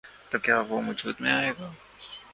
[0.29, 1.71] تو کیا وہ اب وجود میں آئے گا؟